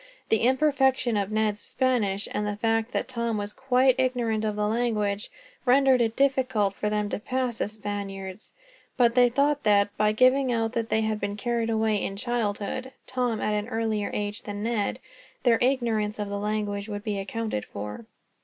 The 0.29 0.39
imperfection 0.43 1.15
of 1.15 1.31
Ned's 1.31 1.61
Spanish, 1.61 2.27
and 2.31 2.47
the 2.47 2.55
fact 2.55 2.91
that 2.91 3.07
Tom 3.07 3.37
was 3.37 3.53
quite 3.53 3.99
ignorant 3.99 4.43
of 4.43 4.55
the 4.55 4.67
language, 4.67 5.29
rendered 5.63 6.01
it 6.01 6.15
difficult 6.15 6.73
for 6.73 6.89
them 6.89 7.07
to 7.09 7.19
pass 7.19 7.61
as 7.61 7.73
Spaniards. 7.73 8.51
But 8.97 9.13
they 9.13 9.29
thought 9.29 9.61
that, 9.61 9.95
by 9.97 10.11
giving 10.13 10.51
out 10.51 10.71
that 10.73 10.89
they 10.89 11.01
had 11.01 11.19
been 11.19 11.37
carried 11.37 11.69
away 11.69 12.03
in 12.03 12.15
childhood 12.15 12.93
Tom 13.05 13.39
at 13.41 13.53
an 13.53 13.67
earlier 13.69 14.09
age 14.11 14.41
than 14.41 14.63
Ned 14.63 14.97
their 15.43 15.59
ignorance 15.61 16.17
of 16.17 16.29
the 16.29 16.39
language 16.39 16.89
would 16.89 17.03
be 17.03 17.19
accounted 17.19 17.63
for. 17.63 18.07